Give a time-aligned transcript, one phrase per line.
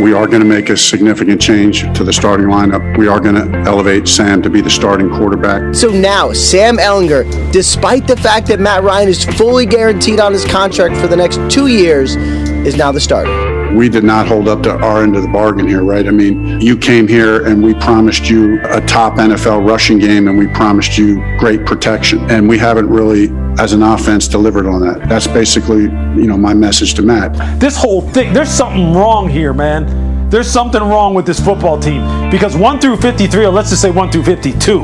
[0.00, 2.96] We are going to make a significant change to the starting lineup.
[2.96, 5.74] We are going to elevate Sam to be the starting quarterback.
[5.74, 10.46] So now, Sam Ehlinger, despite the fact that Matt Ryan is fully guaranteed on his
[10.46, 13.74] contract for the next two years, is now the starter.
[13.76, 16.06] We did not hold up to our end of the bargain here, right?
[16.06, 20.38] I mean, you came here and we promised you a top NFL rushing game and
[20.38, 22.28] we promised you great protection.
[22.30, 23.28] And we haven't really,
[23.60, 25.06] as an offense, delivered on that.
[25.06, 27.60] That's basically, you know, my message to Matt.
[27.60, 30.30] This whole thing, there's something wrong here, man.
[30.30, 33.90] There's something wrong with this football team because 1 through 53, or let's just say
[33.90, 34.80] 1 through 52,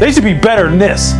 [0.00, 1.12] they should be better than this.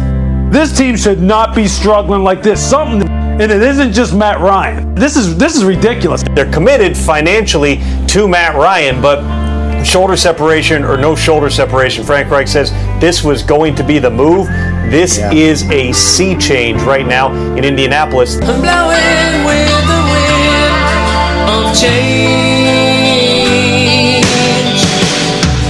[0.51, 2.59] This team should not be struggling like this.
[2.67, 4.95] Something and it isn't just Matt Ryan.
[4.95, 6.25] This is this is ridiculous.
[6.33, 12.49] They're committed financially to Matt Ryan, but shoulder separation or no shoulder separation, Frank Reich
[12.49, 14.49] says this was going to be the move.
[14.91, 15.33] This yeah.
[15.33, 18.37] is a sea change right now in Indianapolis.
[18.37, 22.59] I'm blowing with the wind of change.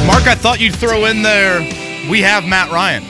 [0.07, 1.59] Mark, I thought you'd throw in there,
[2.09, 3.03] we have Matt Ryan.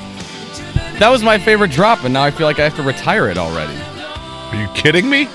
[0.98, 3.36] That was my favorite drop, and now I feel like I have to retire it
[3.36, 3.76] already.
[3.76, 5.28] Are you kidding me?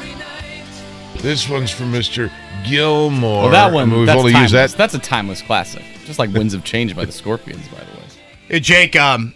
[1.17, 2.31] This one's for Mr.
[2.67, 3.43] Gilmore.
[3.43, 4.51] Well, that one, we've that's only timeless.
[4.51, 4.77] used that.
[4.77, 5.83] That's a timeless classic.
[6.05, 8.03] Just like Winds of Change by the Scorpions, by the way.
[8.49, 9.35] Hey, Jake, um,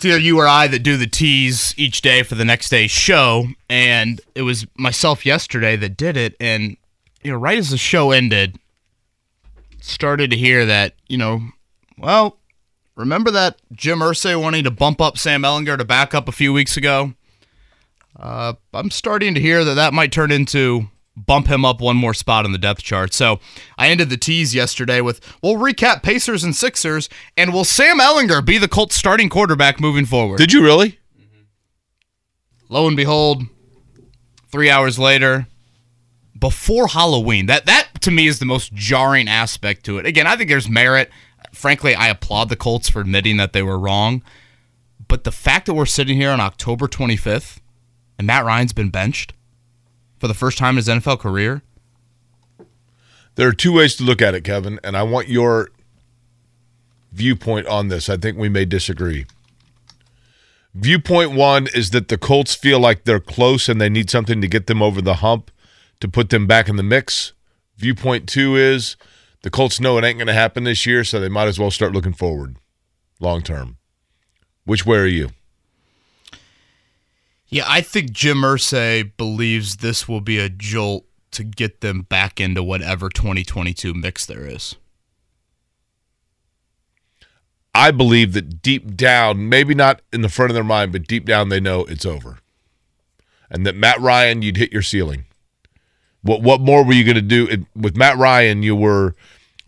[0.00, 2.90] it's either you or I that do the tease each day for the next day's
[2.90, 6.36] show, and it was myself yesterday that did it.
[6.40, 6.78] And,
[7.22, 8.58] you know, right as the show ended,
[9.82, 11.42] started to hear that, you know,
[11.98, 12.38] well,
[12.96, 16.54] remember that Jim Irsay wanting to bump up Sam Ehlinger to back up a few
[16.54, 17.12] weeks ago?
[18.18, 20.88] Uh, I'm starting to hear that that might turn into
[21.26, 23.12] bump him up one more spot on the depth chart.
[23.12, 23.40] So
[23.78, 28.44] I ended the tease yesterday with we'll recap Pacers and Sixers, and will Sam Ehlinger
[28.44, 30.38] be the Colts starting quarterback moving forward?
[30.38, 30.98] Did you really?
[31.18, 31.42] Mm-hmm.
[32.68, 33.42] Lo and behold,
[34.50, 35.46] three hours later,
[36.38, 40.06] before Halloween, that that to me is the most jarring aspect to it.
[40.06, 41.10] Again, I think there's merit.
[41.52, 44.22] Frankly, I applaud the Colts for admitting that they were wrong.
[45.08, 47.58] But the fact that we're sitting here on October 25th
[48.16, 49.32] and Matt Ryan's been benched
[50.20, 51.62] for the first time in his NFL career?
[53.34, 55.70] There are two ways to look at it, Kevin, and I want your
[57.10, 58.08] viewpoint on this.
[58.08, 59.26] I think we may disagree.
[60.74, 64.46] Viewpoint one is that the Colts feel like they're close and they need something to
[64.46, 65.50] get them over the hump
[66.00, 67.32] to put them back in the mix.
[67.76, 68.96] Viewpoint two is
[69.42, 71.70] the Colts know it ain't going to happen this year, so they might as well
[71.70, 72.56] start looking forward
[73.18, 73.78] long term.
[74.64, 75.30] Which way are you?
[77.50, 82.40] Yeah, I think Jim Irsay believes this will be a jolt to get them back
[82.40, 84.76] into whatever 2022 mix there is.
[87.74, 91.24] I believe that deep down, maybe not in the front of their mind, but deep
[91.24, 92.38] down they know it's over.
[93.50, 95.24] And that Matt Ryan, you'd hit your ceiling.
[96.22, 98.62] What what more were you going to do with Matt Ryan?
[98.62, 99.16] You were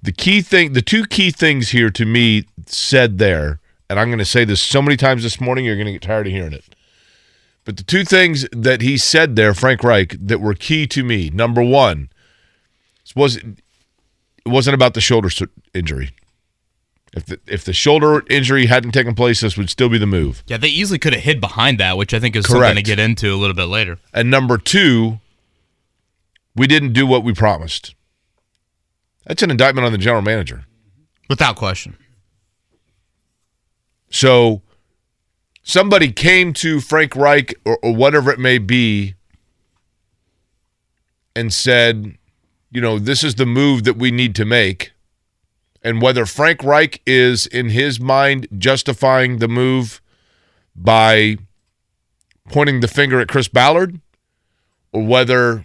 [0.03, 4.19] the key thing, the two key things here to me said there, and I'm going
[4.19, 6.53] to say this so many times this morning, you're going to get tired of hearing
[6.53, 6.75] it.
[7.65, 11.31] But the two things that he said there, Frank Reich, that were key to me.
[11.31, 12.09] Number one,
[13.15, 13.45] was it
[14.47, 15.29] wasn't about the shoulder
[15.73, 16.11] injury.
[17.13, 20.43] If the if the shoulder injury hadn't taken place, this would still be the move.
[20.47, 22.61] Yeah, they easily could have hid behind that, which I think is Correct.
[22.61, 23.99] something to get into a little bit later.
[24.15, 25.21] And number two,
[26.57, 27.95] we didn't do what we promised.
[29.27, 30.65] That's an indictment on the general manager,
[31.29, 31.97] without question.
[34.11, 34.63] So
[35.63, 39.15] somebody came to Frank Reich or, or whatever it may be
[41.35, 42.17] and said,
[42.71, 44.93] you know, this is the move that we need to make.
[45.83, 50.01] And whether Frank Reich is, in his mind, justifying the move
[50.77, 51.37] by
[52.51, 54.01] pointing the finger at Chris Ballard,
[54.93, 55.65] or whether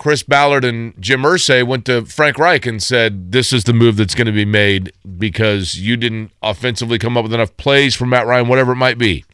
[0.00, 3.98] Chris Ballard and Jim Irsay went to Frank Reich and said, This is the move
[3.98, 8.06] that's going to be made because you didn't offensively come up with enough plays for
[8.06, 9.26] Matt Ryan, whatever it might be.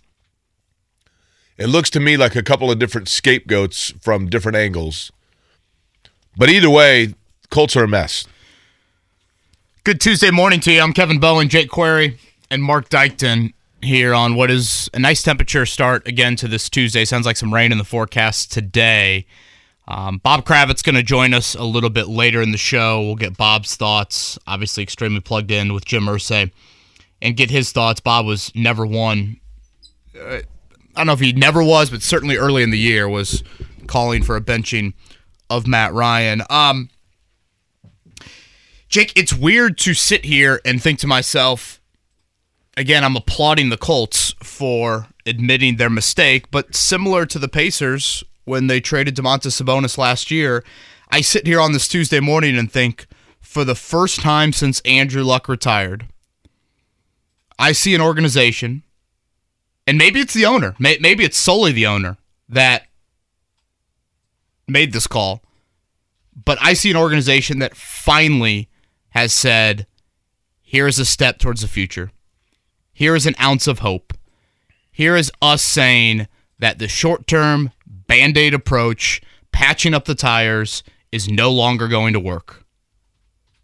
[1.57, 5.13] It looks to me like a couple of different scapegoats from different angles.
[6.37, 7.15] But either way,
[7.49, 8.27] Colts are a mess.
[9.85, 10.81] Good Tuesday morning to you.
[10.81, 12.19] I'm Kevin Bowen, Jake Query,
[12.51, 13.53] and Mark Dykton
[13.83, 17.05] here on what is a nice temperature start again to this Tuesday.
[17.05, 19.27] Sounds like some rain in the forecast today.
[19.89, 23.03] Um, Bob Kravitz going to join us a little bit later in the show.
[23.03, 24.39] We'll get Bob's thoughts.
[24.47, 26.51] Obviously, extremely plugged in with Jim Irsay,
[27.23, 28.01] and get his thoughts.
[28.01, 29.39] Bob was never one.
[30.19, 30.41] Uh,
[30.97, 33.45] I don't know if he never was, but certainly early in the year was
[33.87, 34.95] calling for a benching
[35.49, 36.43] of Matt Ryan.
[36.51, 36.91] Um,
[38.89, 41.81] Jake, it's weird to sit here and think to myself,
[42.77, 48.69] again, I'm applauding the Colts for admitting their mistake, but similar to the Pacers when
[48.69, 50.65] they traded Domantas Sabonis last year,
[51.11, 53.07] I sit here on this Tuesday morning and think,
[53.41, 56.07] for the first time since Andrew Luck retired,
[57.59, 58.83] I see an organization,
[59.87, 62.17] and maybe it's the owner, maybe it's solely the owner
[62.49, 62.87] that
[64.69, 65.43] made this call,
[66.45, 68.69] but I see an organization that finally
[69.11, 69.87] has said,
[70.63, 72.11] here is a step towards the future.
[72.93, 74.13] Here is an ounce of hope.
[74.93, 76.29] Here is us saying
[76.59, 77.73] that the short term
[78.07, 79.21] band aid approach,
[79.53, 80.83] patching up the tires,
[81.13, 82.65] is no longer going to work.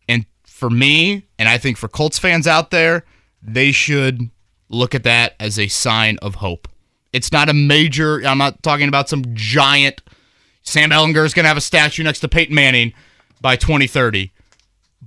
[0.08, 3.04] And for me, and I think for Colts fans out there,
[3.42, 4.30] they should
[4.68, 6.68] look at that as a sign of hope.
[7.12, 10.00] It's not a major, I'm not talking about some giant
[10.62, 12.92] Sam Ehlinger is going to have a statue next to Peyton Manning
[13.40, 14.32] by 2030.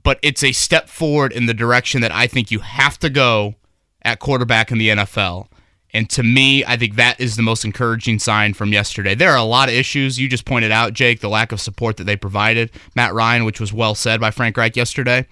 [0.03, 3.55] But it's a step forward in the direction that I think you have to go
[4.01, 5.47] at quarterback in the NFL.
[5.95, 9.15] And to me, I think that is the most encouraging sign from yesterday.
[9.15, 10.19] There are a lot of issues.
[10.19, 12.69] You just pointed out, Jake, the lack of support that they provided.
[12.97, 15.25] Matt Ryan, which was well said by Frank Reich yesterday.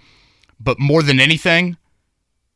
[0.61, 1.75] But more than anything,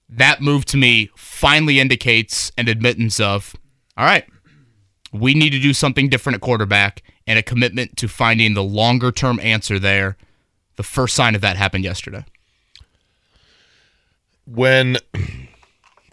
[0.08, 3.54] that move to me finally indicates an admittance of,
[3.98, 4.24] all right,
[5.12, 9.12] we need to do something different at quarterback and a commitment to finding the longer
[9.12, 10.16] term answer there.
[10.78, 12.24] The first sign of that happened yesterday.
[14.46, 14.96] When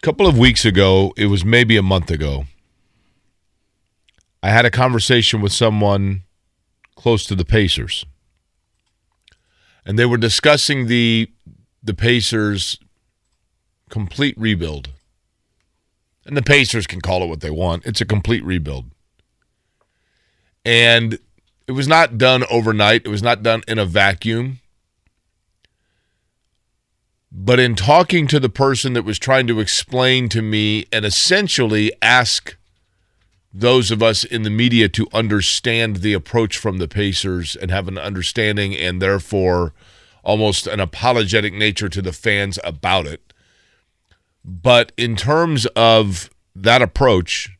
[0.04, 2.44] couple of weeks ago, it was maybe a month ago,
[4.42, 6.24] I had a conversation with someone
[6.94, 8.04] close to the Pacers.
[9.86, 11.30] And they were discussing the
[11.82, 12.78] the Pacers
[13.88, 14.90] complete rebuild.
[16.26, 17.86] And the Pacers can call it what they want.
[17.86, 18.90] It's a complete rebuild.
[20.66, 21.18] And
[21.66, 24.60] it was not done overnight, it was not done in a vacuum.
[27.36, 31.92] But in talking to the person that was trying to explain to me and essentially
[32.00, 32.56] ask
[33.52, 37.88] those of us in the media to understand the approach from the Pacers and have
[37.88, 39.74] an understanding and therefore
[40.22, 43.32] almost an apologetic nature to the fans about it.
[44.44, 47.50] But in terms of that approach,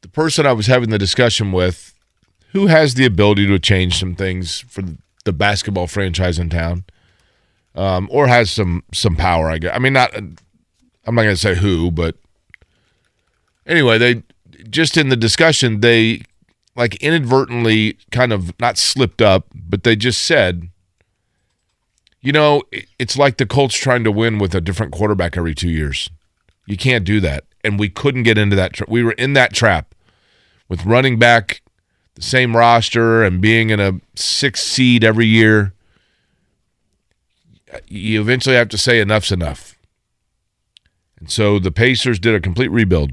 [0.00, 1.94] the person I was having the discussion with,
[2.50, 4.82] who has the ability to change some things for
[5.24, 6.84] the basketball franchise in town,
[7.74, 9.50] um, or has some some power.
[9.50, 9.72] I guess.
[9.74, 10.14] I mean, not.
[10.14, 12.16] I'm not going to say who, but
[13.66, 14.22] anyway, they
[14.70, 16.22] just in the discussion they
[16.76, 20.68] like inadvertently kind of not slipped up, but they just said,
[22.20, 22.62] you know,
[22.98, 26.08] it's like the Colts trying to win with a different quarterback every two years.
[26.66, 28.74] You can't do that and we couldn't get into that.
[28.74, 29.94] Tra- we were in that trap
[30.68, 31.61] with running back
[32.14, 35.72] the same roster and being in a six seed every year.
[37.86, 39.76] You eventually have to say enough's enough.
[41.18, 43.12] And so the Pacers did a complete rebuild.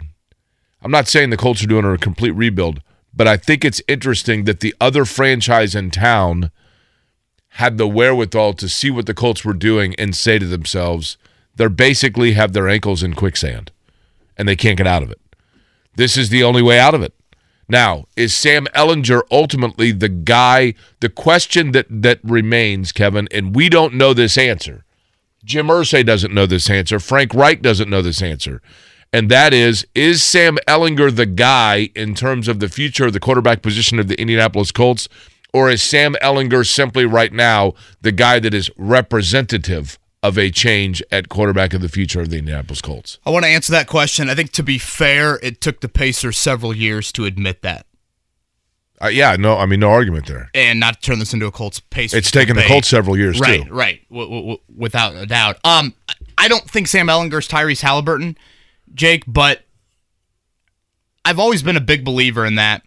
[0.81, 2.81] I'm not saying the Colts are doing a complete rebuild,
[3.13, 6.51] but I think it's interesting that the other franchise in town
[7.53, 11.17] had the wherewithal to see what the Colts were doing and say to themselves,
[11.55, 13.71] they're basically have their ankles in quicksand
[14.37, 15.19] and they can't get out of it.
[15.95, 17.13] This is the only way out of it.
[17.69, 20.73] Now, is Sam Ehlinger ultimately the guy?
[21.01, 24.85] The question that that remains, Kevin, and we don't know this answer.
[25.45, 26.99] Jim Irsay doesn't know this answer.
[26.99, 28.61] Frank Reich doesn't know this answer.
[29.13, 33.19] And that is, is Sam Ehlinger the guy in terms of the future of the
[33.19, 35.07] quarterback position of the Indianapolis Colts?
[35.53, 41.01] Or is Sam Ehlinger simply right now the guy that is representative of a change
[41.11, 43.19] at quarterback of the future of the Indianapolis Colts?
[43.25, 44.29] I want to answer that question.
[44.29, 47.85] I think to be fair, it took the Pacers several years to admit that.
[49.01, 50.49] Uh, yeah, no, I mean no argument there.
[50.53, 52.17] And not to turn this into a Colts Pacers.
[52.17, 52.67] It's taken debate.
[52.67, 53.73] the Colts several years right, too.
[53.73, 55.57] Right, right, w- w- without a doubt.
[55.63, 55.93] Um,
[56.37, 58.37] I don't think Sam Ehlinger's Tyrese Halliburton,
[58.93, 59.63] Jake, but
[61.23, 62.81] I've always been a big believer in that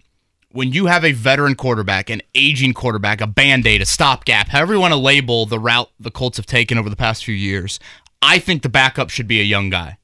[0.53, 4.75] when you have a veteran quarterback, an aging quarterback, a band aid, a stopgap, however
[4.75, 7.81] you want to label the route the Colts have taken over the past few years,
[8.21, 9.99] I think the backup should be a young guy.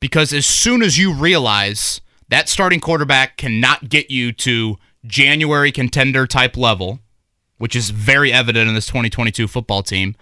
[0.00, 6.26] Because as soon as you realize that starting quarterback cannot get you to January contender
[6.26, 7.00] type level,
[7.58, 10.16] which is very evident in this 2022 football team,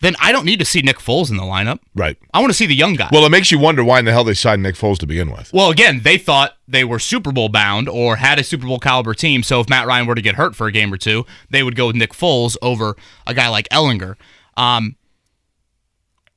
[0.00, 1.80] then I don't need to see Nick Foles in the lineup.
[1.94, 2.18] Right.
[2.34, 3.08] I want to see the young guy.
[3.10, 5.30] Well, it makes you wonder why in the hell they signed Nick Foles to begin
[5.30, 5.52] with.
[5.52, 9.14] Well, again, they thought they were Super Bowl bound or had a Super Bowl caliber
[9.14, 9.42] team.
[9.42, 11.76] So if Matt Ryan were to get hurt for a game or two, they would
[11.76, 14.16] go with Nick Foles over a guy like Ehlinger.
[14.56, 14.96] Um,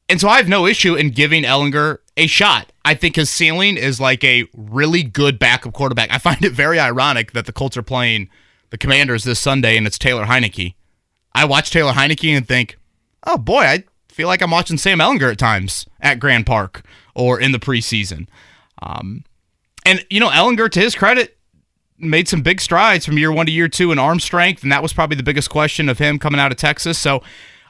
[0.07, 2.71] and so I have no issue in giving Ehlinger a shot.
[2.83, 6.11] I think his ceiling is like a really good backup quarterback.
[6.11, 8.29] I find it very ironic that the Colts are playing
[8.71, 10.73] the Commanders this Sunday and it's Taylor Heinicke.
[11.35, 12.78] I watch Taylor Heinicke and think,
[13.25, 16.83] oh boy, I feel like I'm watching Sam Ehlinger at times at Grand Park
[17.15, 18.27] or in the preseason.
[18.81, 19.23] Um,
[19.85, 21.37] and, you know, Ehlinger, to his credit,
[21.97, 24.63] made some big strides from year one to year two in arm strength.
[24.63, 26.97] And that was probably the biggest question of him coming out of Texas.
[26.97, 27.21] So,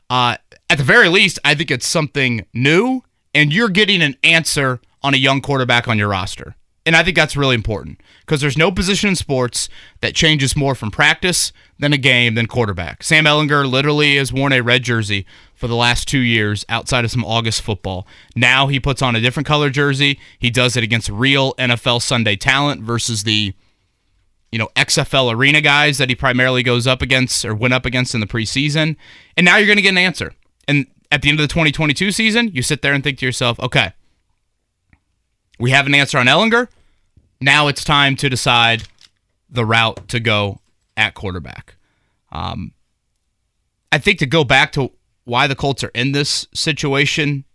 [0.10, 0.38] uh,
[0.70, 3.04] at the very least, I think it's something new,
[3.34, 6.56] and you're getting an answer on a young quarterback on your roster.
[6.90, 9.70] And I think that's really important because there's no position in sports
[10.02, 13.04] that changes more from practice than a game than quarterback.
[13.04, 17.12] Sam Ehlinger literally has worn a red jersey for the last two years outside of
[17.12, 18.08] some August football.
[18.36, 20.20] Now he puts on a different color jersey.
[20.40, 23.54] He does it against real NFL Sunday talent versus the
[24.52, 28.16] you know, XFL arena guys that he primarily goes up against or went up against
[28.16, 28.96] in the preseason.
[29.38, 30.34] And now you're going to get an answer.
[30.68, 33.60] And at the end of the 2022 season, you sit there and think to yourself,
[33.60, 33.94] okay,
[35.60, 36.68] we have an answer on Ehlinger.
[37.42, 38.84] Now it's time to decide
[39.50, 40.60] the route to go
[40.98, 41.76] at quarterback.
[42.32, 42.74] Um,
[43.92, 44.92] I think to go back to
[45.24, 47.46] why the Colts are in this situation,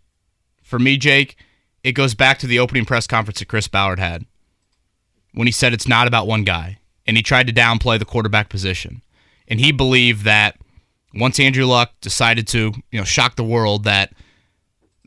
[0.63, 1.37] for me, Jake,
[1.83, 4.25] it goes back to the opening press conference that Chris Ballard had
[5.33, 8.49] when he said it's not about one guy and he tried to downplay the quarterback
[8.49, 9.01] position.
[9.47, 10.57] And he believed that
[11.13, 14.13] once Andrew Luck decided to, you know, shock the world that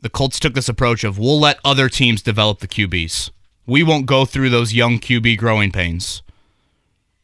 [0.01, 3.31] the Colts took this approach of we'll let other teams develop the QBs.
[3.69, 6.21] We won't go through those young QB growing pains.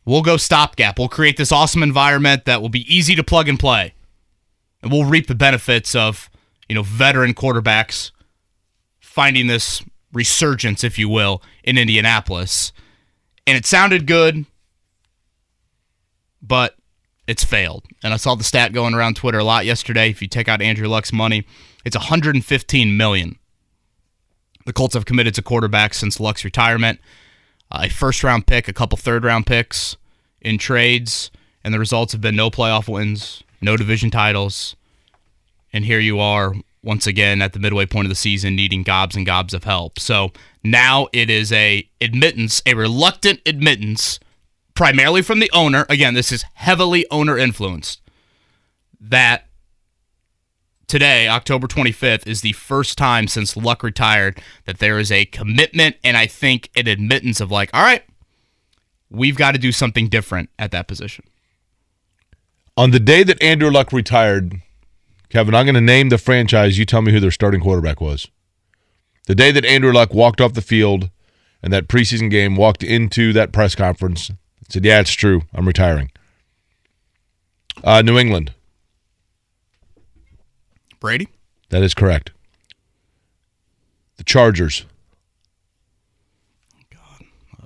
[0.05, 0.99] We'll go stopgap.
[0.99, 3.93] We'll create this awesome environment that will be easy to plug and play.
[4.81, 6.29] And we'll reap the benefits of,
[6.69, 8.11] you know, veteran quarterbacks
[8.99, 9.83] finding this
[10.13, 12.71] resurgence, if you will, in Indianapolis.
[13.47, 14.45] And it sounded good
[16.47, 16.75] but
[17.27, 17.85] it's failed.
[18.03, 20.09] And I saw the stat going around Twitter a lot yesterday.
[20.09, 21.45] If you take out Andrew Luck's money,
[21.83, 23.37] it's 115 million.
[24.65, 26.99] The Colts have committed to quarterbacks since Luck's retirement.
[27.71, 29.95] Uh, a first round pick, a couple third round picks
[30.41, 31.31] in trades,
[31.63, 34.75] and the results have been no playoff wins, no division titles.
[35.71, 36.53] And here you are
[36.83, 39.99] once again at the midway point of the season needing gobs and gobs of help.
[39.99, 40.31] So
[40.63, 44.19] now it is a admittance, a reluctant admittance
[44.75, 45.85] primarily from the owner.
[45.89, 48.01] Again, this is heavily owner influenced.
[49.01, 49.44] That
[50.87, 55.95] today, October 25th, is the first time since Luck retired that there is a commitment
[56.03, 58.03] and I think an admittance of like, all right,
[59.09, 61.25] we've got to do something different at that position.
[62.77, 64.61] On the day that Andrew Luck retired,
[65.29, 66.77] Kevin, I'm going to name the franchise.
[66.77, 68.27] You tell me who their starting quarterback was.
[69.27, 71.09] The day that Andrew Luck walked off the field
[71.63, 74.31] and that preseason game walked into that press conference,
[74.69, 75.43] said, Yeah, it's true.
[75.53, 76.11] I'm retiring.
[77.83, 78.53] Uh, New England.
[81.05, 81.27] Brady?
[81.69, 82.31] That is correct.
[84.17, 84.87] The Chargers.
[86.89, 87.25] God.
[87.61, 87.65] Uh,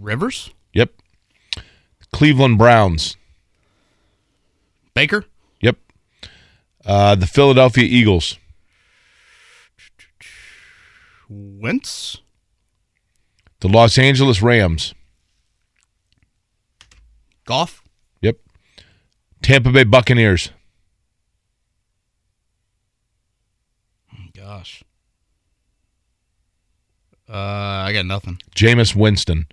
[0.00, 0.50] Rivers?
[0.72, 0.90] Yep.
[2.12, 3.16] Cleveland Browns.
[4.94, 5.26] Baker?
[5.60, 5.76] Yep.
[6.84, 8.36] Uh, the Philadelphia Eagles.
[11.28, 12.16] Wentz?
[13.60, 14.92] The Los Angeles Rams.
[17.44, 17.80] Goff?
[18.22, 18.38] Yep.
[19.40, 20.50] Tampa Bay Buccaneers.
[24.64, 24.82] Gosh.
[27.28, 27.36] Uh,
[27.86, 28.38] I got nothing.
[28.56, 29.46] Jameis Winston.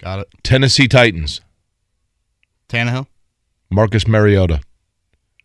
[0.00, 0.28] Got it.
[0.42, 1.42] Tennessee Titans.
[2.70, 3.06] Tannehill?
[3.70, 4.60] Marcus Mariota.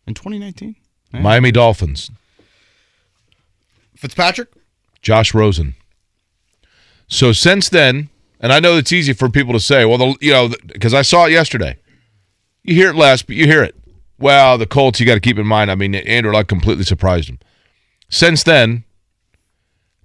[0.06, 0.74] In 2019?
[1.12, 2.10] Miami Dolphins.
[3.94, 4.48] Fitzpatrick?
[5.02, 5.74] Josh Rosen.
[7.06, 8.08] So since then,
[8.40, 11.02] and I know it's easy for people to say, well, the, you know, because I
[11.02, 11.76] saw it yesterday.
[12.62, 13.74] You hear it less, but you hear it.
[14.18, 15.70] Well, the Colts, you got to keep in mind.
[15.70, 17.38] I mean, Andrew Luck completely surprised them.
[18.08, 18.84] Since then,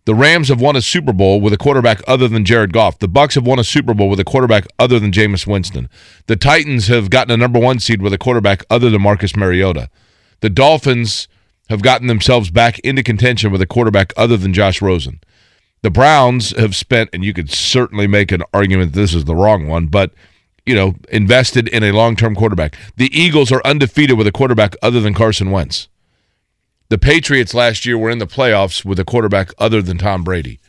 [0.05, 2.99] the Rams have won a Super Bowl with a quarterback other than Jared Goff.
[2.99, 5.89] The Bucks have won a Super Bowl with a quarterback other than Jameis Winston.
[6.27, 9.89] The Titans have gotten a number one seed with a quarterback other than Marcus Mariota.
[10.41, 11.27] The Dolphins
[11.69, 15.19] have gotten themselves back into contention with a quarterback other than Josh Rosen.
[15.81, 19.35] The Browns have spent, and you could certainly make an argument that this is the
[19.35, 20.11] wrong one, but
[20.65, 22.75] you know, invested in a long-term quarterback.
[22.97, 25.87] The Eagles are undefeated with a quarterback other than Carson Wentz.
[26.89, 30.59] The Patriots last year were in the playoffs with a quarterback other than Tom Brady.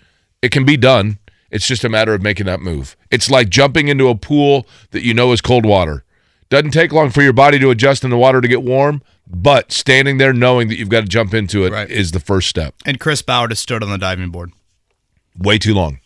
[0.42, 1.18] It can be done.
[1.50, 2.96] It's just a matter of making that move.
[3.10, 6.04] It's like jumping into a pool that you know is cold water.
[6.48, 9.72] Doesn't take long for your body to adjust in the water to get warm, but
[9.72, 12.12] standing there knowing that you've got to jump into it is Right.
[12.12, 12.74] the first step.
[12.84, 14.52] And Chris Bauer just stood on the diving board.
[15.38, 15.98] Way too long,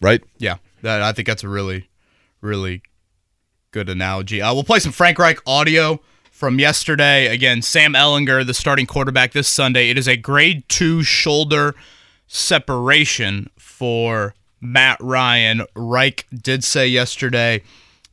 [0.00, 0.22] right?
[0.38, 1.88] Yeah, that I think that's a really,
[2.40, 2.82] really
[3.70, 4.42] good analogy.
[4.42, 6.00] Uh, we'll play some Frank Reich audio
[6.36, 7.28] from yesterday.
[7.28, 9.88] Again, Sam Ellinger, the starting quarterback this Sunday.
[9.88, 11.74] It is a grade two shoulder
[12.26, 15.62] separation for Matt Ryan.
[15.74, 17.62] Reich did say yesterday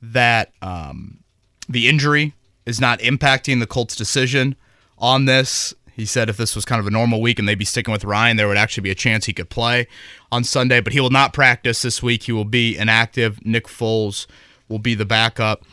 [0.01, 1.19] that um,
[1.67, 2.33] the injury
[2.65, 4.55] is not impacting the Colts' decision
[4.97, 5.73] on this.
[5.93, 8.05] He said if this was kind of a normal week and they'd be sticking with
[8.05, 9.85] Ryan, there would actually be a chance he could play
[10.31, 12.23] on Sunday, but he will not practice this week.
[12.23, 13.45] He will be inactive.
[13.45, 14.27] Nick Foles
[14.69, 15.65] will be the backup.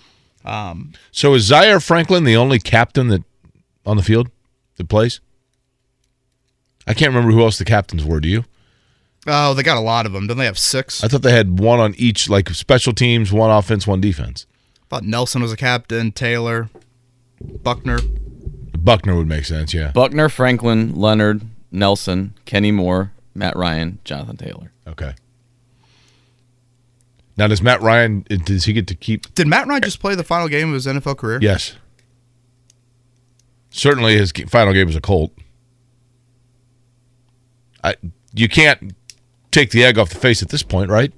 [0.45, 3.23] Um, So is Zaire Franklin the only captain that
[3.85, 4.31] on the field
[4.77, 5.21] that plays?
[6.87, 8.21] I can't remember who else the captains were.
[8.21, 8.45] Do you?
[9.27, 10.27] oh, they got a lot of them.
[10.27, 11.05] Don't they have six?
[11.05, 14.47] I thought they had one on each, like special teams, one offense, one defense.
[14.83, 16.69] I thought Nelson was a captain, Taylor,
[17.63, 17.99] Buckner.
[18.79, 19.93] Buckner would make sense, yeah.
[19.93, 24.73] Buckner, Franklin, Leonard, Nelson, Kenny Moore, Matt Ryan, Jonathan Taylor.
[24.87, 25.15] Okay.
[27.41, 30.15] Now does Matt Ryan uh, does he get to keep Did Matt Ryan just play
[30.15, 31.39] the final game of his NFL career?
[31.41, 31.75] Yes.
[33.71, 35.33] Certainly his final game was a Colt.
[37.83, 37.97] I
[38.35, 38.93] you can't
[39.53, 41.15] take the egg off the face at this point, right?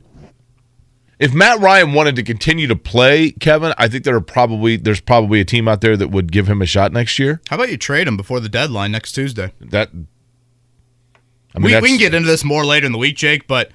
[1.18, 5.00] If Matt Ryan wanted to continue to play, Kevin, I think there are probably there's
[5.00, 7.40] probably a team out there that would give him a shot next year.
[7.50, 9.54] How about you trade him before the deadline next Tuesday?
[9.60, 9.90] That
[11.52, 13.72] I mean, we, we can get into this more later in the week, Jake, but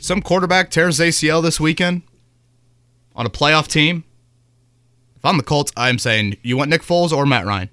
[0.00, 2.02] some quarterback tears ACL this weekend
[3.14, 4.04] on a playoff team.
[5.16, 7.70] If I'm the Colts, I'm saying you want Nick Foles or Matt Ryan.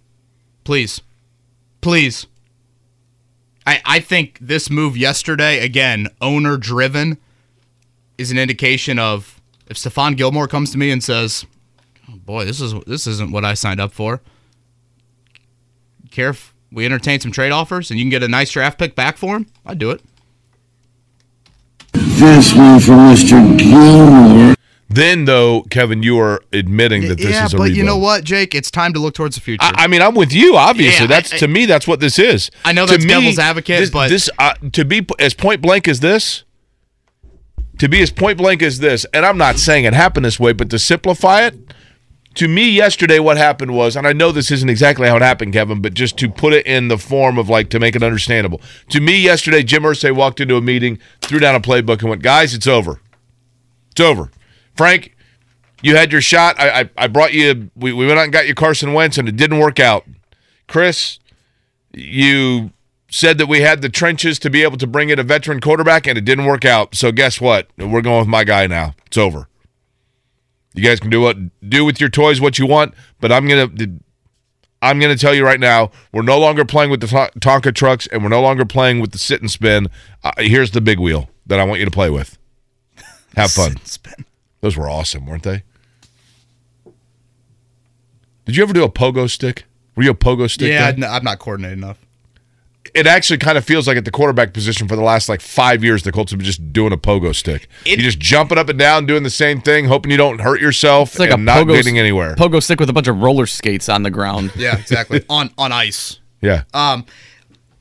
[0.63, 1.01] Please.
[1.79, 2.27] Please.
[3.65, 7.17] I, I think this move yesterday, again, owner driven,
[8.17, 11.45] is an indication of if Stephon Gilmore comes to me and says,
[12.09, 14.21] oh boy, this is this isn't what I signed up for.
[16.11, 18.95] Care if we entertain some trade offers and you can get a nice draft pick
[18.95, 19.47] back for him?
[19.65, 20.01] I'd do it.
[22.19, 23.57] This one for Mr.
[23.57, 24.55] Gilmore.
[24.89, 27.77] Then though, Kevin, you are admitting that this yeah, is a but rebuild.
[27.77, 28.55] you know what, Jake?
[28.55, 29.59] It's time to look towards the future.
[29.61, 30.55] I, I mean, I'm with you.
[30.57, 31.65] Obviously, Yeah, that's I- to me.
[31.67, 32.49] That's what this is.
[32.65, 35.87] I know To that's devil's advocate, this, but- this uh, to be as point blank
[35.87, 36.43] as this,
[37.77, 40.53] to be as point blank as this, and I'm not saying it happened this way,
[40.53, 41.55] but to simplify it,
[42.37, 45.53] to me, yesterday, what happened was, and I know this isn't exactly how it happened,
[45.53, 48.61] Kevin, but just to put it in the form of like to make it understandable.
[48.89, 52.21] To me, yesterday, Jim Irsay walked into a meeting, threw down a playbook, and went,
[52.21, 53.01] "Guys, it's over.
[53.91, 54.29] It's over."
[54.75, 55.15] Frank,
[55.81, 56.59] you had your shot.
[56.59, 57.71] I, I, I brought you.
[57.75, 60.05] We, we went out and got you Carson Wentz, and it didn't work out.
[60.67, 61.17] Chris,
[61.91, 62.71] you
[63.09, 66.05] said that we had the trenches to be able to bring in a veteran quarterback,
[66.05, 66.93] and it didn't work out.
[66.93, 67.67] So guess what?
[67.77, 68.93] We're going with my guy now.
[69.07, 69.47] It's over.
[70.77, 71.37] You guys can do what
[71.69, 73.69] do with your toys what you want, but I'm gonna
[74.81, 78.23] I'm gonna tell you right now, we're no longer playing with the Tonka trucks, and
[78.23, 79.87] we're no longer playing with the sit and spin.
[80.23, 82.37] Uh, here's the big wheel that I want you to play with.
[83.35, 83.77] Have fun.
[83.85, 84.25] Spin.
[84.61, 85.63] Those were awesome, weren't they?
[88.45, 89.65] Did you ever do a pogo stick?
[89.95, 90.69] Were you a pogo stick?
[90.69, 91.07] Yeah, guy?
[91.07, 92.06] I'm I'm not coordinated enough.
[92.93, 95.83] It actually kind of feels like at the quarterback position for the last like five
[95.83, 97.67] years, the Colts have been just doing a pogo stick.
[97.85, 100.61] It- You're just jumping up and down, doing the same thing, hoping you don't hurt
[100.61, 102.35] yourself It's like and a not pogo getting anywhere.
[102.35, 104.51] Pogo stick with a bunch of roller skates on the ground.
[104.55, 105.23] Yeah, exactly.
[105.29, 106.19] on on ice.
[106.41, 106.63] yeah.
[106.73, 107.05] Um,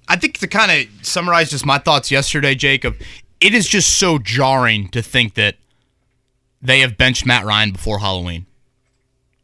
[0.09, 2.97] I think to kind of summarize just my thoughts yesterday, Jacob,
[3.41, 5.57] it is just so jarring to think that
[6.63, 8.47] they have benched Matt Ryan before Halloween.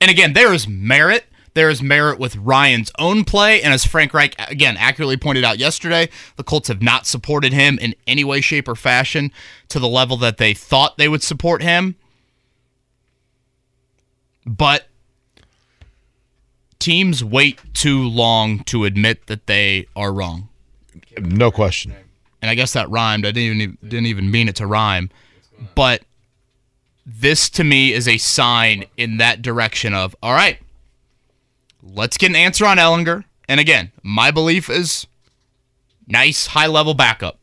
[0.00, 1.24] And again, there is merit.
[1.54, 3.62] There is merit with Ryan's own play.
[3.62, 7.78] And as Frank Reich, again, accurately pointed out yesterday, the Colts have not supported him
[7.78, 9.30] in any way, shape, or fashion
[9.68, 11.96] to the level that they thought they would support him.
[14.46, 14.88] But
[16.78, 20.48] teams wait too long to admit that they are wrong.
[21.18, 21.94] no question.
[22.40, 23.24] And I guess that rhymed.
[23.24, 25.10] I didn't even didn't even mean it to rhyme.
[25.76, 26.02] But
[27.06, 30.58] this to me is a sign in that direction of all right,
[31.82, 33.24] let's get an answer on Ehlinger.
[33.48, 35.06] And again, my belief is
[36.06, 37.38] nice high level backup.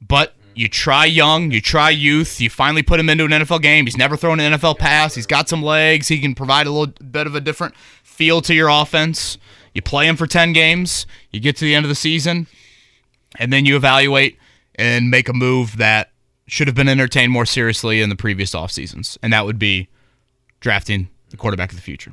[0.00, 3.86] But you try young, you try youth, you finally put him into an NFL game.
[3.86, 5.14] He's never thrown an NFL pass.
[5.14, 6.08] He's got some legs.
[6.08, 9.38] He can provide a little bit of a different feel to your offense.
[9.74, 12.48] You play him for 10 games, you get to the end of the season,
[13.38, 14.36] and then you evaluate
[14.74, 16.10] and make a move that
[16.46, 19.16] should have been entertained more seriously in the previous off seasons.
[19.22, 19.88] And that would be
[20.58, 22.12] drafting the quarterback of the future.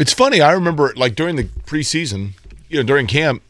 [0.00, 0.40] It's funny.
[0.40, 2.32] I remember like during the preseason,
[2.70, 3.42] you know, during camp,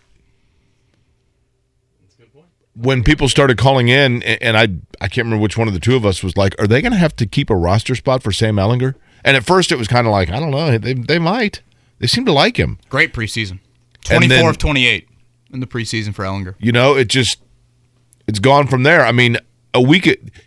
[2.75, 4.63] when people started calling in, and I
[5.01, 6.91] I can't remember which one of the two of us was like, "Are they going
[6.91, 9.87] to have to keep a roster spot for Sam Ehlinger?" And at first, it was
[9.87, 11.63] kind of like, I don't know, they, they might.
[12.01, 12.79] They seem to like him.
[12.89, 13.61] Great preseason.
[14.05, 15.09] 24 of 28
[15.53, 16.57] in the preseason for Ehlinger.
[16.59, 17.39] You know, it just
[18.27, 19.05] it's gone from there.
[19.05, 19.37] I mean,
[19.73, 20.07] a week.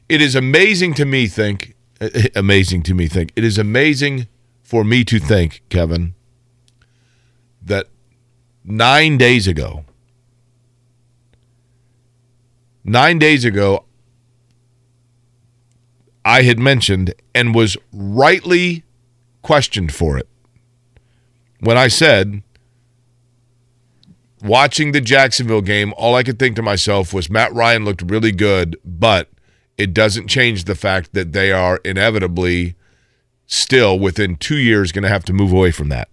[0.10, 1.28] It is amazing to me.
[1.28, 1.76] Think
[2.36, 3.08] amazing to me.
[3.08, 4.28] Think it is amazing
[4.74, 6.16] for me to think, Kevin,
[7.62, 7.90] that
[8.64, 9.86] nine days ago,
[12.84, 13.86] nine days ago,
[16.26, 18.84] I had mentioned and was rightly
[19.44, 20.28] questioned for it
[21.60, 22.42] when I said
[24.42, 28.32] watching the Jacksonville game, all I could think to myself was Matt Ryan looked really
[28.32, 29.30] good, but
[29.78, 32.76] it doesn't change the fact that they are inevitably
[33.54, 36.10] still within two years going to have to move away from that.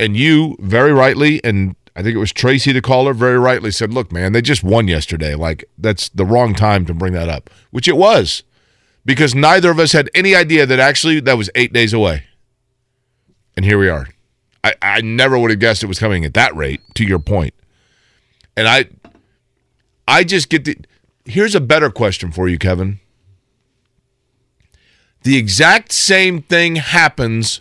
[0.00, 3.92] And you very rightly, and I think it was Tracy the caller, very rightly said,
[3.92, 5.34] "Look, man, they just won yesterday.
[5.34, 8.42] Like that's the wrong time to bring that up," which it was,
[9.04, 12.24] because neither of us had any idea that actually that was eight days away.
[13.56, 14.08] And here we are.
[14.64, 17.54] I, I never would have guessed it was coming at that rate, to your point.
[18.56, 18.86] And I
[20.08, 20.76] I just get the
[21.24, 22.98] here's a better question for you, Kevin.
[25.24, 27.60] The exact same thing happens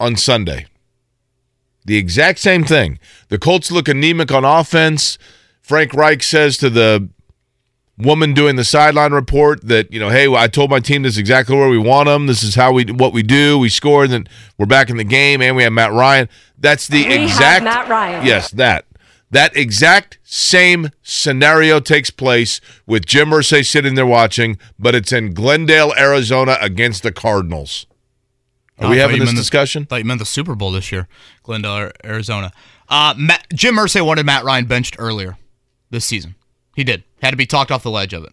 [0.00, 0.66] on Sunday.
[1.84, 2.98] The exact same thing.
[3.28, 5.18] The Colts look anemic on offense.
[5.60, 7.08] Frank Reich says to the
[7.98, 11.18] woman doing the sideline report that you know, hey, I told my team this is
[11.18, 12.26] exactly where we want them.
[12.26, 13.58] This is how we what we do.
[13.58, 16.28] We score, and then we're back in the game, and we have Matt Ryan.
[16.58, 18.24] That's the We exact Matt Ryan.
[18.26, 18.86] Yes, that
[19.30, 25.34] that exact same scenario takes place with Jim Irsay sitting there watching, but it's in
[25.34, 27.86] Glendale, Arizona, against the Cardinals.
[28.78, 29.84] Are Oh, we having this meant the- discussion?
[29.86, 31.08] thought you meant the Super Bowl this year,
[31.42, 32.52] Glendale, Arizona.
[32.88, 35.36] Uh, Matt, Jim Irsay wanted Matt Ryan benched earlier
[35.90, 36.34] this season.
[36.76, 37.02] He did.
[37.20, 38.32] Had to be talked off the ledge of it.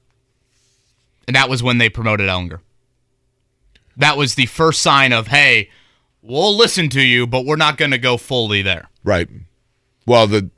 [1.27, 2.59] And that was when they promoted Ehlinger.
[3.97, 5.69] That was the first sign of, hey,
[6.21, 8.89] we'll listen to you, but we're not going to go fully there.
[9.03, 9.27] Right.
[10.05, 10.51] Well, the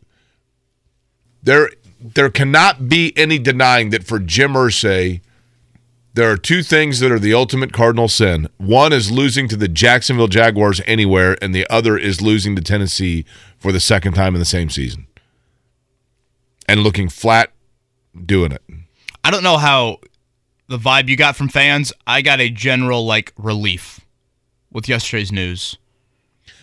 [1.44, 5.22] there there cannot be any denying that for Jim Irsay,
[6.14, 8.50] there are two things that are the ultimate cardinal sin.
[8.58, 13.26] One is losing to the Jacksonville Jaguars anywhere, and the other is losing to Tennessee
[13.58, 15.08] for the second time in the same season.
[16.68, 17.52] And looking flat
[18.26, 18.64] doing it.
[19.24, 19.98] I don't know how
[20.68, 21.94] the vibe you got from fans.
[22.06, 24.02] I got a general, like, relief
[24.72, 25.78] with yesterday's news.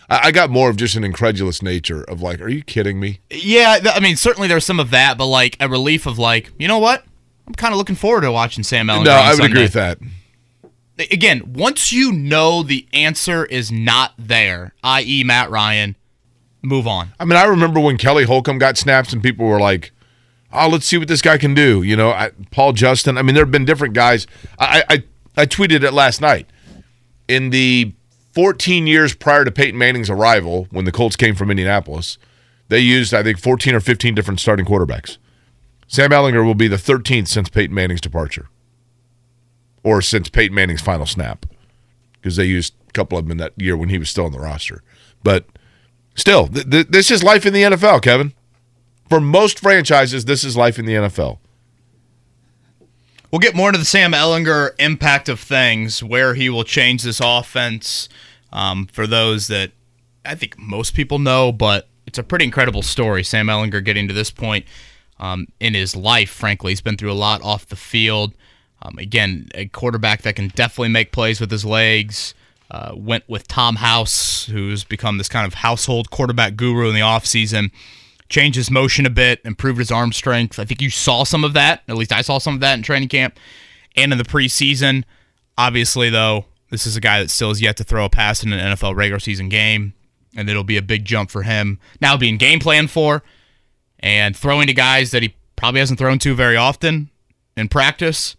[0.09, 3.19] I, I got more of just an incredulous nature of like, are you kidding me?
[3.29, 6.51] Yeah, th- I mean, certainly there's some of that, but like a relief of like,
[6.57, 7.03] you know what?
[7.47, 9.05] I'm kind of looking forward to watching Sam Ehlinger.
[9.05, 9.51] no, I would Sunday.
[9.51, 9.99] agree with that.
[11.11, 15.97] Again, once you know the answer is not there, i.e., Matt Ryan,
[16.61, 17.11] move on.
[17.19, 19.91] I mean, I remember when Kelly Holcomb got snaps and people were like,
[20.53, 23.17] "Oh, let's see what this guy can do." You know, I, Paul Justin.
[23.17, 24.25] I mean, there have been different guys.
[24.57, 25.03] I, I
[25.35, 26.47] I tweeted it last night.
[27.27, 27.91] In the
[28.35, 32.17] 14 years prior to Peyton Manning's arrival, when the Colts came from Indianapolis,
[32.67, 35.17] they used I think 14 or 15 different starting quarterbacks.
[35.87, 38.49] Sam Ehlinger will be the 13th since Peyton Manning's departure,
[39.83, 41.45] or since Peyton Manning's final snap,
[42.13, 44.31] because they used a couple of them in that year when he was still on
[44.31, 44.83] the roster.
[45.23, 45.45] But
[46.15, 48.33] Still, th- th- this is life in the NFL, Kevin.
[49.09, 51.39] For most franchises, this is life in the NFL.
[53.35, 57.19] We'll get more into the Sam Ehlinger impact of things, where he will change this
[57.21, 58.07] offense.
[58.53, 59.73] Um, for those that
[60.23, 63.25] I think most people know, but it's a pretty incredible story.
[63.25, 64.65] Sam Ehlinger getting to this point
[65.19, 68.33] um, in his life, frankly, he's been through a lot off the field.
[68.81, 72.35] Um, again, a quarterback that can definitely make plays with his legs.
[72.71, 77.01] Uh, went with Tom House, who's become this kind of household quarterback guru in the
[77.01, 77.71] offseason.
[78.27, 80.57] Changed his motion a bit, improved his arm strength.
[80.59, 81.83] I think you saw some of that.
[81.87, 83.37] At least I saw some of that in training camp
[83.95, 85.03] and in the preseason.
[85.57, 88.51] Obviously, though, this is a guy that still has yet to throw a pass in
[88.51, 89.93] an NFL regular season game,
[90.35, 93.23] and it'll be a big jump for him now being game plan for
[93.99, 97.09] and throwing to guys that he probably hasn't thrown to very often
[97.55, 98.35] in practice.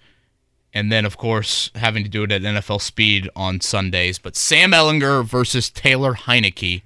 [0.72, 4.18] And then, of course, having to do it at NFL speed on Sundays.
[4.18, 6.82] But Sam Ehlinger versus Taylor Heinicke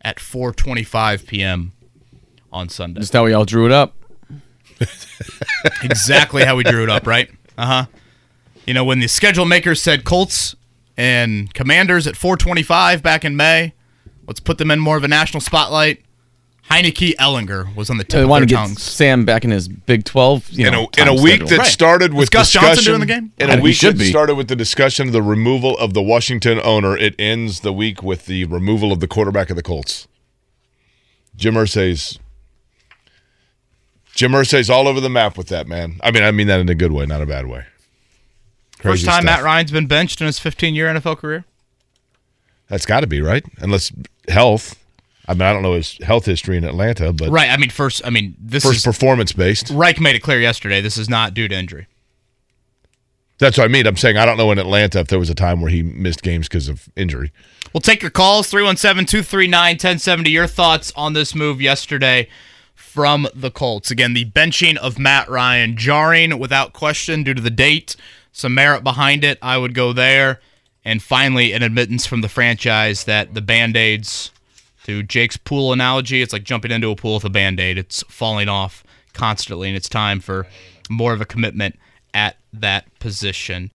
[0.00, 1.72] at 4:25 p.m.
[2.54, 3.00] on Sunday.
[3.00, 3.94] Just how we all drew it up.
[5.82, 7.30] exactly how we drew it up, right?
[7.58, 7.86] Uh huh.
[8.66, 10.54] You know, when the schedule makers said Colts
[10.96, 13.74] and Commanders at 425 back in May,
[14.26, 16.00] let's put them in more of a national spotlight.
[16.70, 18.82] Heinicke Ehlinger was on the tip They of their to tongues.
[18.82, 20.48] Sam back in his Big 12.
[20.50, 21.48] You in know, a, in a week schedule.
[21.48, 21.66] that Right.
[21.66, 23.32] started with Was Gus discussion, Johnson doing the game?
[23.36, 24.08] In I a think he week should that be.
[24.08, 28.02] started with the discussion of the removal of the Washington owner, it ends the week
[28.02, 30.08] with the removal of the quarterback of the Colts.
[31.36, 32.18] Jim Irsay's
[34.14, 35.98] Jim Irsay's all over the map with that man.
[36.02, 37.64] I mean, I mean that in a good way, not a bad way.
[38.78, 39.24] Crazy First time stuff.
[39.24, 41.44] Matt Ryan's been benched in his 15 year NFL career.
[42.68, 43.92] That's got to be right, unless
[44.28, 44.78] health.
[45.26, 47.50] I mean, I don't know his health history in Atlanta, but Right.
[47.50, 48.02] I mean, first.
[48.04, 49.70] I mean, this first is performance based.
[49.70, 50.80] Reich made it clear yesterday.
[50.80, 51.86] This is not due to injury.
[53.38, 53.86] That's what I mean.
[53.86, 56.22] I'm saying I don't know in Atlanta if there was a time where he missed
[56.22, 57.32] games because of injury.
[57.72, 60.30] We'll take your calls 317 239 1070.
[60.30, 62.28] Your thoughts on this move yesterday
[62.94, 63.90] from the Colts.
[63.90, 67.96] Again, the benching of Matt Ryan, jarring without question due to the date.
[68.30, 69.36] Some merit behind it.
[69.42, 70.40] I would go there.
[70.84, 74.30] And finally, an admittance from the franchise that the band aids,
[74.84, 77.78] to Jake's pool analogy, it's like jumping into a pool with a band aid.
[77.78, 80.46] It's falling off constantly, and it's time for
[80.88, 81.76] more of a commitment
[82.12, 83.72] at that position.